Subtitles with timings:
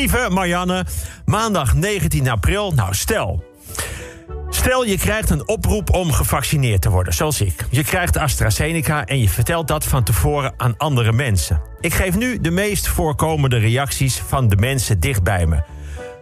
[0.00, 0.84] Lieve Marianne,
[1.24, 2.72] maandag 19 april.
[2.72, 3.44] Nou, stel.
[4.48, 7.66] Stel je krijgt een oproep om gevaccineerd te worden, zoals ik.
[7.70, 11.62] Je krijgt AstraZeneca en je vertelt dat van tevoren aan andere mensen.
[11.80, 15.62] Ik geef nu de meest voorkomende reacties van de mensen dicht bij me.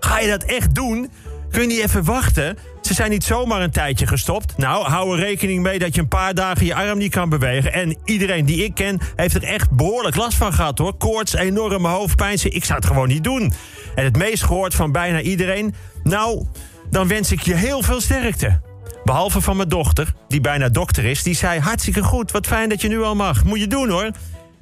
[0.00, 1.10] Ga je dat echt doen?
[1.56, 2.58] Kun je even wachten?
[2.82, 4.56] Ze zijn niet zomaar een tijdje gestopt.
[4.56, 7.72] Nou, hou er rekening mee dat je een paar dagen je arm niet kan bewegen.
[7.72, 10.96] En iedereen die ik ken heeft er echt behoorlijk last van gehad hoor.
[10.96, 12.38] Koorts, enorme hoofdpijn.
[12.42, 13.52] Ik zou het gewoon niet doen.
[13.94, 15.74] En het meest gehoord van bijna iedereen.
[16.02, 16.46] Nou,
[16.90, 18.60] dan wens ik je heel veel sterkte.
[19.04, 21.22] Behalve van mijn dochter, die bijna dokter is.
[21.22, 23.44] Die zei, hartstikke goed, wat fijn dat je nu al mag.
[23.44, 24.10] Moet je doen hoor.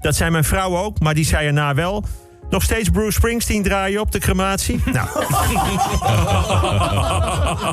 [0.00, 2.04] Dat zei mijn vrouw ook, maar die zei erna wel...
[2.54, 4.82] Nog steeds Bruce Springsteen draaien op de crematie?
[4.92, 5.08] Nou.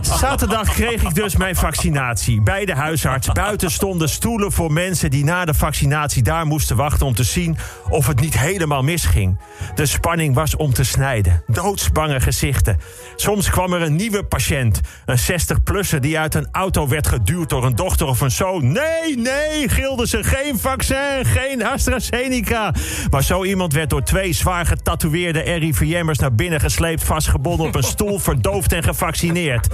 [0.20, 2.41] Zaterdag kreeg ik dus mijn vaccinatie.
[2.41, 3.27] Bij de huisarts.
[3.27, 7.58] Buiten stonden stoelen voor mensen die na de vaccinatie daar moesten wachten om te zien
[7.89, 9.39] of het niet helemaal misging.
[9.75, 11.44] De spanning was om te snijden.
[11.48, 12.77] Doodsbange gezichten.
[13.16, 14.81] Soms kwam er een nieuwe patiënt.
[15.05, 18.72] Een 60-plusser die uit een auto werd geduwd door een dochter of een zoon.
[18.72, 20.23] Nee, nee, gilden ze.
[20.23, 22.73] Geen vaccin, geen AstraZeneca.
[23.09, 27.83] Maar zo iemand werd door twee zwaar getatoeëerde RIVM'ers naar binnen gesleept, vastgebonden op een
[27.95, 29.67] stoel, verdoofd en gevaccineerd.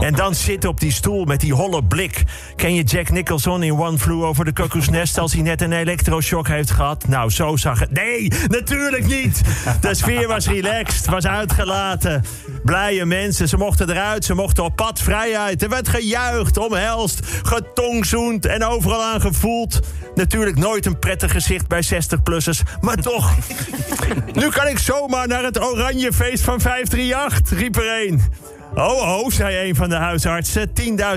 [0.00, 2.22] En dan zitten op die stoel met die holle blik.
[2.56, 5.72] Ken je Jack Nicholson in One Flew Over the Cuckoo's Nest als hij net een
[5.72, 7.08] elektroshock heeft gehad?
[7.08, 7.90] Nou, zo zag het.
[7.90, 9.42] Nee, natuurlijk niet.
[9.80, 12.24] De sfeer was relaxed, was uitgelaten.
[12.64, 15.62] Blije mensen, ze mochten eruit, ze mochten op pad, vrijheid.
[15.62, 19.80] Er werd gejuicht, omhelst, getongzoend en overal aan gevoeld.
[20.14, 23.34] Natuurlijk nooit een prettig gezicht bij 60-plussers, maar toch.
[24.32, 28.22] Nu kan ik zomaar naar het oranje feest van 538, riep er een.
[28.74, 30.70] Oh, oh, zei een van de huisartsen.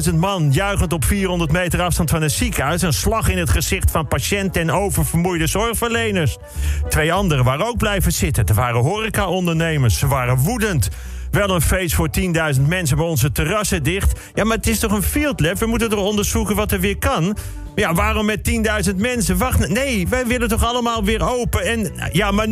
[0.10, 2.82] 10.000 man juichend op 400 meter afstand van een ziekenhuis.
[2.82, 6.38] Een slag in het gezicht van patiënten en oververmoeide zorgverleners.
[6.90, 8.46] Twee anderen waren ook blijven zitten.
[8.46, 10.00] Er waren horecaondernemers.
[10.00, 10.90] Ze waren woedend.
[11.32, 12.10] Wel een feest voor
[12.56, 14.20] 10.000 mensen, maar onze terrassen dicht.
[14.34, 15.58] Ja, maar het is toch een field lab?
[15.58, 17.38] We moeten toch onderzoeken wat er weer kan?
[17.76, 18.52] Ja, waarom met
[18.90, 19.38] 10.000 mensen?
[19.38, 21.62] Wacht, nee, wij willen toch allemaal weer open?
[21.64, 22.48] En ja, maar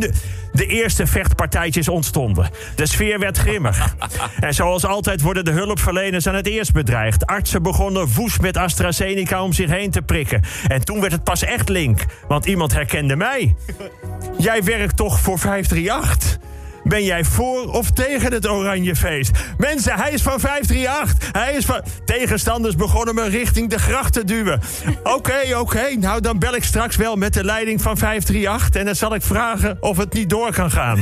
[0.51, 2.49] de eerste vechtpartijtjes ontstonden.
[2.75, 3.95] De sfeer werd grimmig.
[4.39, 7.25] En zoals altijd worden de hulpverleners aan het eerst bedreigd.
[7.25, 10.41] Artsen begonnen woest met AstraZeneca om zich heen te prikken.
[10.67, 13.55] En toen werd het pas echt link, want iemand herkende mij.
[14.37, 16.44] Jij werkt toch voor 538?
[16.87, 19.31] Ben jij voor of tegen het oranje feest?
[19.57, 21.29] Mensen, hij is van 538.
[21.31, 21.81] Hij is van...
[22.05, 24.61] Tegenstanders begonnen me richting de gracht te duwen.
[25.03, 25.83] Oké, oké.
[25.99, 28.79] Nou, dan bel ik straks wel met de leiding van 538...
[28.79, 30.99] en dan zal ik vragen of het niet door kan gaan.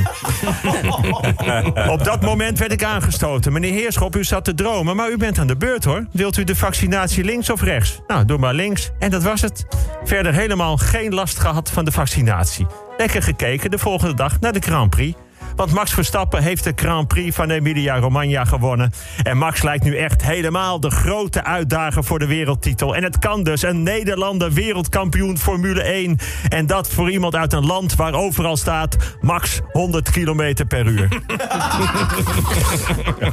[1.90, 3.54] Op dat moment werd ik aangestoten.
[3.54, 6.06] Meneer Heerschop, u zat te dromen, maar u bent aan de beurt, hoor.
[6.12, 8.00] Wilt u de vaccinatie links of rechts?
[8.08, 8.92] Nou, doe maar links.
[9.00, 9.66] En dat was het.
[10.04, 12.68] Verder helemaal geen last gehad van de vaccinatie.
[12.98, 15.18] Lekker gekeken de volgende dag naar de Grand Prix.
[15.56, 18.92] Want Max Verstappen heeft de Grand Prix van Emilia-Romagna gewonnen.
[19.24, 22.96] En Max lijkt nu echt helemaal de grote uitdager voor de wereldtitel.
[22.96, 26.18] En het kan dus een Nederlander wereldkampioen Formule 1.
[26.50, 31.08] En dat voor iemand uit een land waar overal staat Max 100 km per uur.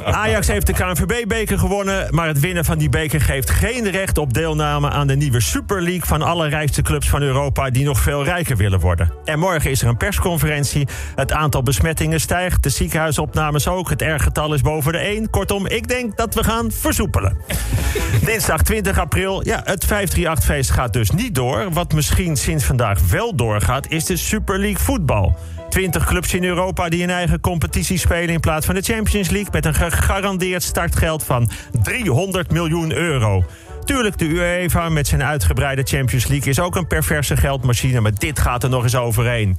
[0.04, 2.14] Ajax heeft de KNVB-beker gewonnen.
[2.14, 5.82] Maar het winnen van die beker geeft geen recht op deelname aan de nieuwe Super
[5.82, 9.12] League van alle rijkste clubs van Europa die nog veel rijker willen worden.
[9.24, 10.88] En morgen is er een persconferentie.
[11.14, 13.90] Het aantal besmettingen stijgt, de ziekenhuisopnames ook.
[13.90, 15.30] Het R-getal is boven de 1.
[15.30, 17.36] Kortom, ik denk dat we gaan versoepelen.
[18.24, 21.72] Dinsdag 20 april, ja, het 538-feest gaat dus niet door.
[21.72, 25.38] Wat misschien sinds vandaag wel doorgaat, is de Super League voetbal.
[25.70, 29.52] 20 clubs in Europa die een eigen competitie spelen in plaats van de Champions League...
[29.52, 31.50] met een gegarandeerd startgeld van
[31.82, 33.44] 300 miljoen euro.
[33.84, 38.00] Tuurlijk, de UEFA met zijn uitgebreide Champions League is ook een perverse geldmachine...
[38.00, 39.58] maar dit gaat er nog eens overheen.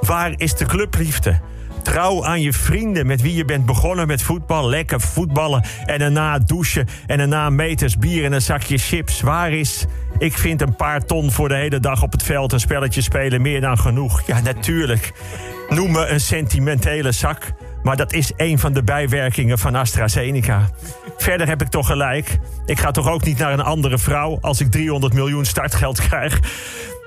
[0.00, 1.40] Waar is de clubliefde?
[1.82, 4.68] Trouw aan je vrienden met wie je bent begonnen met voetbal.
[4.68, 9.20] Lekker voetballen en daarna douchen en daarna meters bier en een zakje chips.
[9.20, 9.86] Waar is...
[10.18, 13.42] Ik vind een paar ton voor de hele dag op het veld een spelletje spelen
[13.42, 14.26] meer dan genoeg.
[14.26, 15.12] Ja, natuurlijk.
[15.68, 17.52] Noem me een sentimentele zak.
[17.82, 20.70] Maar dat is een van de bijwerkingen van AstraZeneca.
[21.16, 22.38] Verder heb ik toch gelijk.
[22.66, 26.40] Ik ga toch ook niet naar een andere vrouw als ik 300 miljoen startgeld krijg.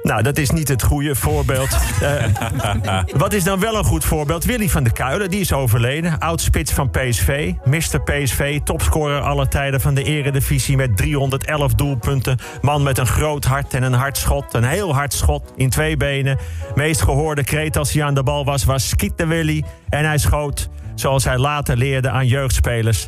[0.06, 1.78] Nou, dat is niet het goede voorbeeld.
[2.02, 4.46] Uh, wat is dan wel een goed voorbeeld?
[4.46, 6.20] Willy van der Kuilen, die is overleden.
[6.20, 7.54] Oud-spits van PSV.
[7.64, 8.02] Mr.
[8.04, 10.76] PSV, topscorer aller tijden van de eredivisie...
[10.76, 12.38] met 311 doelpunten.
[12.62, 14.54] Man met een groot hart en een hard schot.
[14.54, 16.38] Een heel hard schot in twee benen.
[16.76, 18.64] Meest gehoorde kreet als hij aan de bal was...
[18.64, 19.64] was skieten Willy.
[19.90, 23.08] En hij schoot, zoals hij later leerde aan jeugdspelers...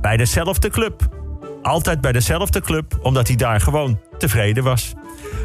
[0.00, 1.08] bij dezelfde club.
[1.62, 4.94] Altijd bij dezelfde club, omdat hij daar gewoon tevreden was.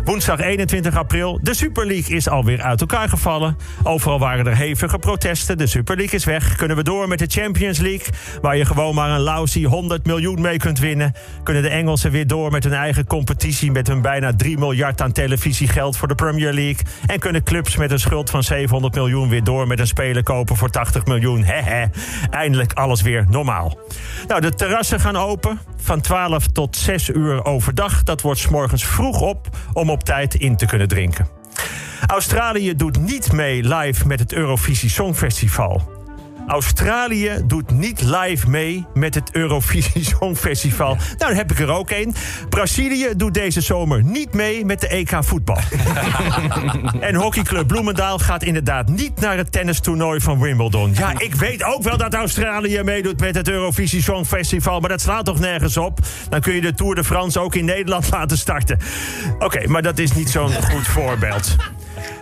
[0.03, 1.39] Woensdag 21 april.
[1.41, 3.57] De Super League is alweer uit elkaar gevallen.
[3.83, 5.57] Overal waren er hevige protesten.
[5.57, 6.55] De Super League is weg.
[6.55, 8.13] Kunnen we door met de Champions League?
[8.41, 11.13] Waar je gewoon maar een lousy 100 miljoen mee kunt winnen.
[11.43, 13.71] Kunnen de Engelsen weer door met hun eigen competitie...
[13.71, 16.85] met hun bijna 3 miljard aan televisiegeld voor de Premier League.
[17.05, 19.67] En kunnen clubs met een schuld van 700 miljoen weer door...
[19.67, 21.43] met een speler kopen voor 80 miljoen.
[21.43, 21.89] Hehe.
[22.29, 23.77] Eindelijk alles weer normaal.
[24.27, 28.03] Nou, de terrassen gaan open van 12 tot 6 uur overdag.
[28.03, 31.27] Dat wordt 's morgens vroeg op om op tijd in te kunnen drinken.
[32.07, 35.98] Australië doet niet mee live met het Eurovisie Songfestival.
[36.49, 40.95] Australië doet niet live mee met het Eurovisie Songfestival.
[40.95, 42.13] Nou, dan heb ik er ook één.
[42.49, 45.57] Brazilië doet deze zomer niet mee met de EK voetbal.
[46.99, 50.93] en hockeyclub Bloemendaal gaat inderdaad niet naar het tennistoernooi van Wimbledon.
[50.93, 55.25] Ja, ik weet ook wel dat Australië meedoet met het Eurovisie Songfestival, maar dat slaat
[55.25, 55.99] toch nergens op?
[56.29, 58.79] Dan kun je de Tour de France ook in Nederland laten starten.
[59.39, 61.55] Oké, maar dat is niet zo'n goed voorbeeld.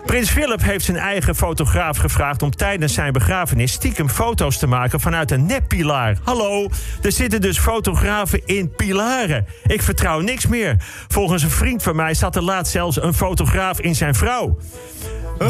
[0.08, 5.00] Prins Philip heeft zijn eigen fotograaf gevraagd om tijdens zijn begrafenis stiekem foto's te maken
[5.00, 6.18] vanuit een neppilaar.
[6.24, 6.68] Hallo,
[7.02, 9.46] er zitten dus fotografen in pilaren.
[9.66, 10.76] Ik vertrouw niks meer.
[11.08, 14.58] Volgens een vriend van mij zat er laatst zelfs een fotograaf in zijn vrouw.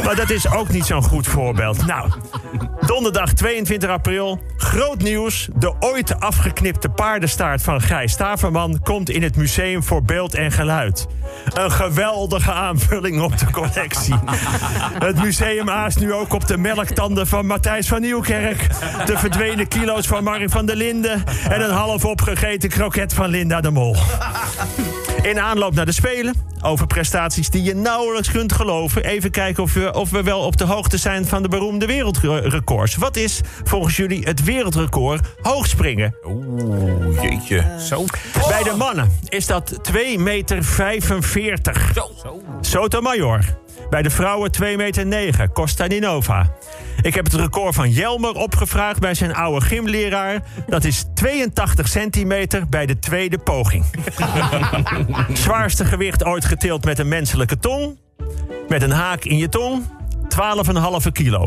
[0.03, 1.85] Maar dat is ook niet zo'n goed voorbeeld.
[1.85, 2.11] Nou,
[2.87, 4.39] donderdag 22 april.
[4.57, 5.47] Groot nieuws.
[5.55, 8.79] De ooit afgeknipte paardenstaart van Gijs Staverman...
[8.83, 11.07] komt in het Museum voor Beeld en Geluid.
[11.53, 14.15] Een geweldige aanvulling op de collectie.
[15.07, 18.67] Het museum aast nu ook op de melktanden van Matthijs van Nieuwkerk...
[19.05, 21.23] de verdwenen kilo's van Marie van der Linden...
[21.49, 23.95] en een half opgegeten kroket van Linda de Mol.
[25.21, 29.03] In aanloop naar de Spelen, over prestaties die je nauwelijks kunt geloven...
[29.03, 31.85] even kijken of we, of we wel op de hoogte zijn van de beroemde
[32.77, 32.95] wereldrecords.
[32.95, 36.15] Wat is volgens jullie het wereldrecord hoogspringen?
[36.25, 37.65] Oeh, jeetje.
[37.79, 38.05] Zo.
[38.47, 41.91] Bij de mannen is dat 2 meter 45.
[41.93, 42.41] Zo.
[42.61, 43.57] Sotomayor.
[43.89, 45.51] Bij de vrouwen 2 meter 9.
[45.51, 46.51] Costaninova.
[47.01, 50.41] Ik heb het record van Jelmer opgevraagd bij zijn oude gymleraar.
[50.67, 53.85] Dat is 82 centimeter bij de tweede poging.
[55.43, 57.97] Zwaarste gewicht ooit getild met een menselijke tong.
[58.67, 59.96] Met een haak in je tong.
[60.37, 61.45] 12,5 kilo.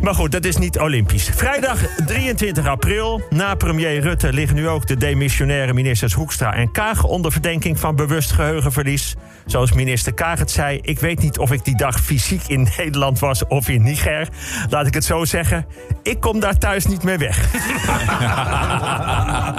[0.00, 1.30] Maar goed, dat is niet olympisch.
[1.34, 3.22] Vrijdag 23 april.
[3.30, 7.96] Na premier Rutte liggen nu ook de demissionaire ministers Hoekstra en Kaag onder verdenking van
[7.96, 9.14] bewust geheugenverlies.
[9.46, 13.18] Zoals minister Kaag het zei, ik weet niet of ik die dag fysiek in Nederland
[13.18, 14.28] was of in Niger.
[14.70, 15.66] Laat ik het zo zeggen,
[16.02, 17.54] ik kom daar thuis niet meer weg.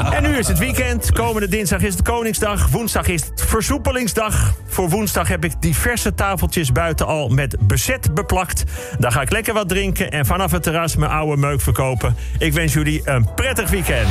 [0.15, 1.11] en nu is het weekend.
[1.11, 2.67] Komende dinsdag is het Koningsdag.
[2.69, 4.53] Woensdag is het Versoepelingsdag.
[4.75, 8.63] Voor woensdag heb ik diverse tafeltjes buiten al met bezet beplakt.
[8.99, 12.15] Daar ga ik lekker wat drinken en vanaf het terras mijn oude meuk verkopen.
[12.37, 14.07] Ik wens jullie een prettig weekend.